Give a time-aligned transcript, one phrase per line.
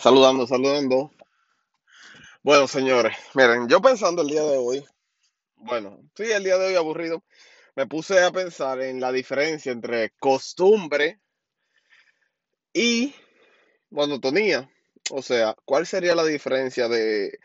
[0.00, 1.10] Saludando, saludando.
[2.42, 4.82] Bueno, señores, miren, yo pensando el día de hoy,
[5.56, 7.22] bueno, sí, el día de hoy aburrido,
[7.76, 11.20] me puse a pensar en la diferencia entre costumbre
[12.72, 13.14] y
[13.90, 14.70] monotonía.
[15.10, 17.38] O sea, ¿cuál sería la diferencia de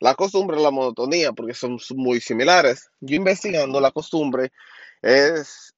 [0.00, 1.32] la costumbre y la monotonía?
[1.32, 2.90] Porque son muy similares.
[2.98, 4.50] Yo investigando la costumbre
[5.02, 5.72] es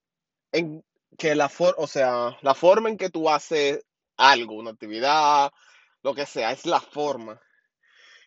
[0.52, 0.82] en
[1.18, 3.84] que la forma, o sea, la forma en que tú haces
[4.16, 5.52] algo, una actividad,
[6.04, 7.40] lo que sea, es la forma.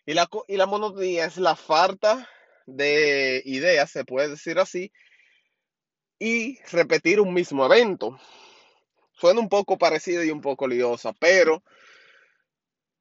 [0.06, 2.28] Y la, y la monotonía es la falta
[2.66, 4.92] de ideas, se puede decir así,
[6.20, 8.20] y repetir un mismo evento.
[9.14, 11.64] Suena un poco parecido y un poco liosa, pero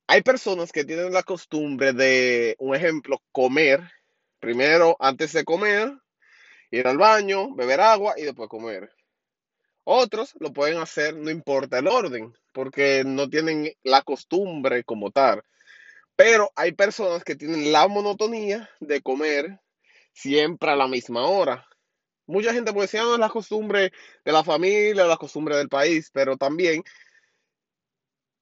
[0.06, 3.80] hay personas que tienen la costumbre de, un ejemplo, comer
[4.38, 5.90] primero antes de comer,
[6.70, 8.95] ir al baño, beber agua y después comer.
[9.88, 15.42] Otros lo pueden hacer, no importa el orden, porque no tienen la costumbre como tal.
[16.16, 19.60] Pero hay personas que tienen la monotonía de comer
[20.12, 21.66] siempre a la misma hora.
[22.26, 23.92] Mucha gente puede decir, "Ah, no, es la costumbre
[24.24, 26.82] de la familia, la costumbre del país, pero también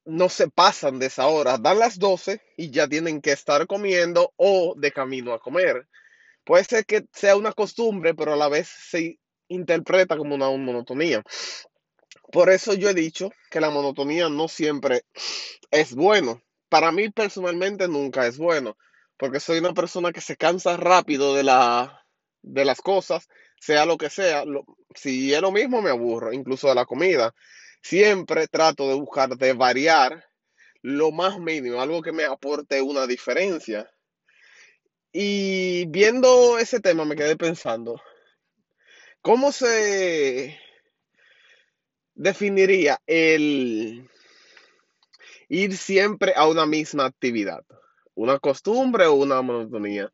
[0.07, 1.59] no se pasan de esa hora.
[1.59, 5.89] Dan las 12 y ya tienen que estar comiendo o de camino a comer.
[6.45, 11.23] Puede ser que sea una costumbre, pero a la vez se interpreta como una monotonía.
[12.33, 15.03] Por eso yo he dicho que la monotonía no siempre
[15.71, 16.43] es bueno.
[16.69, 18.77] Para mí personalmente nunca es bueno,
[19.19, 22.05] porque soy una persona que se cansa rápido de la,
[22.43, 23.29] de las cosas,
[23.61, 24.45] sea lo que sea.
[24.45, 24.65] Lo-
[24.95, 27.35] si es lo mismo me aburro, incluso de la comida.
[27.83, 30.25] Siempre trato de buscar de variar
[30.83, 33.91] lo más mínimo, algo que me aporte una diferencia.
[35.15, 38.01] Y viendo ese tema me quedé pensando,
[39.25, 40.61] ¿cómo se
[42.15, 44.07] definiría el
[45.49, 47.65] ir siempre a una misma actividad?
[48.15, 50.13] ¿Una costumbre o una monotonía?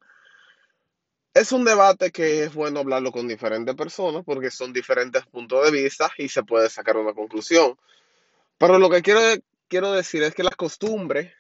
[1.35, 5.83] Es un debate que es bueno hablarlo con diferentes personas porque son diferentes puntos de
[5.83, 7.77] vista y se puede sacar una conclusión.
[8.59, 9.21] Pero lo que quiero,
[9.67, 11.35] quiero decir es que la costumbre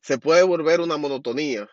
[0.00, 1.66] se puede volver una monotonía.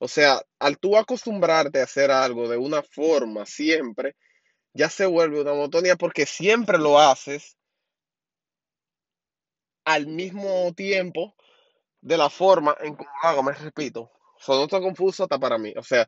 [0.00, 4.16] O sea, al tú acostumbrarte a hacer algo de una forma siempre,
[4.72, 7.56] ya se vuelve una monotonía porque siempre lo haces
[9.84, 11.34] al mismo tiempo
[12.00, 14.10] de la forma en cómo hago, me repito.
[14.38, 15.72] Sonó tan confuso hasta para mí.
[15.76, 16.06] O sea,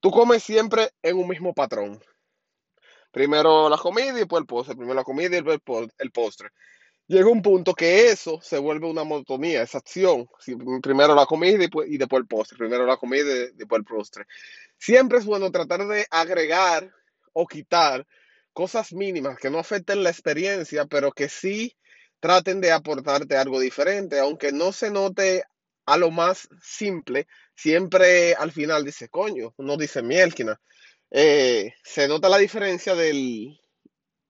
[0.00, 2.02] tú comes siempre en un mismo patrón.
[3.10, 4.76] Primero la comida y después el postre.
[4.76, 6.50] Primero la comida y después el po- el postre.
[7.06, 10.28] Llega un punto que eso se vuelve una monotonía, esa acción.
[10.82, 12.58] Primero la comida y después el postre.
[12.58, 14.26] Primero la comida y después el postre.
[14.78, 16.92] Siempre es bueno tratar de agregar
[17.32, 18.06] o quitar
[18.52, 21.76] cosas mínimas que no afecten la experiencia, pero que sí
[22.20, 25.44] traten de aportarte algo diferente, aunque no se note
[25.86, 30.60] a lo más simple, siempre al final dice, coño, uno dice mielquina.
[31.10, 33.58] Eh, se nota la diferencia del,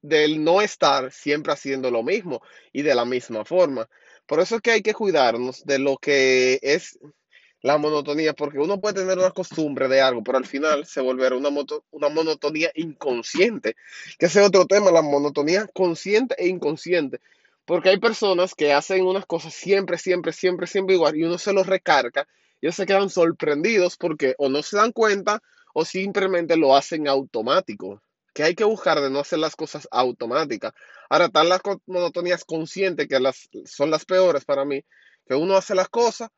[0.01, 2.41] del no estar siempre haciendo lo mismo
[2.73, 3.89] y de la misma forma.
[4.27, 6.99] Por eso es que hay que cuidarnos de lo que es
[7.63, 11.37] la monotonía, porque uno puede tener una costumbre de algo, pero al final se volverá
[11.37, 13.77] una, moto- una monotonía inconsciente,
[14.19, 17.21] que ese es otro tema, la monotonía consciente e inconsciente,
[17.65, 21.53] porque hay personas que hacen unas cosas siempre, siempre, siempre, siempre igual, y uno se
[21.53, 22.27] los recarga,
[22.61, 27.09] y ellos se quedan sorprendidos porque o no se dan cuenta o simplemente lo hacen
[27.09, 28.03] automático,
[28.35, 30.73] que hay que buscar de no hacer las cosas automáticas.
[31.09, 34.83] Ahora están las monotonías conscientes, que las, son las peores para mí,
[35.27, 36.29] que uno hace las cosas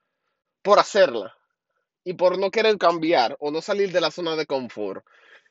[0.63, 1.35] por hacerla
[2.05, 5.05] y por no querer cambiar o no salir de la zona de confort,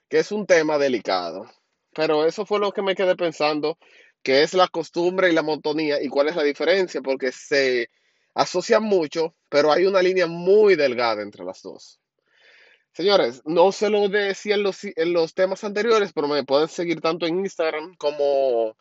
[0.09, 1.49] que es un tema delicado.
[1.93, 3.77] Pero eso fue lo que me quedé pensando,
[4.23, 7.89] que es la costumbre y la monotonía y cuál es la diferencia, porque se
[8.33, 11.99] asocian mucho, pero hay una línea muy delgada entre las dos.
[12.93, 16.99] Señores, no se lo decía en los, en los temas anteriores, pero me pueden seguir
[17.01, 18.75] tanto en Instagram como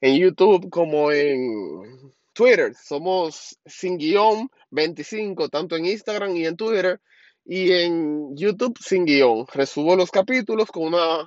[0.00, 2.74] en YouTube como en Twitter.
[2.74, 7.00] Somos sin guion 25, tanto en Instagram y en Twitter.
[7.46, 9.46] Y en YouTube sin guion.
[9.52, 11.24] Resubo los capítulos con una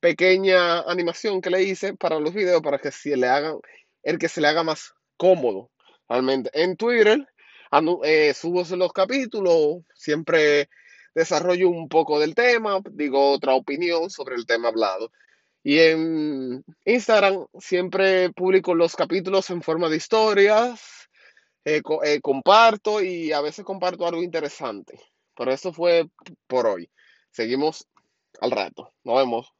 [0.00, 3.28] pequeña animación que le hice para los videos para que se le
[4.02, 5.70] el que se le haga más cómodo.
[6.08, 6.50] Realmente.
[6.52, 7.26] En Twitter
[8.04, 10.68] eh, subo los capítulos, siempre
[11.14, 15.10] desarrollo un poco del tema, digo otra opinión sobre el tema hablado.
[15.66, 21.08] Y en Instagram siempre publico los capítulos en forma de historias,
[21.64, 25.00] eh, eh, comparto y a veces comparto algo interesante.
[25.34, 26.06] Pero eso fue
[26.46, 26.90] por hoy.
[27.30, 27.88] Seguimos
[28.42, 28.92] al rato.
[29.04, 29.53] Nos vemos.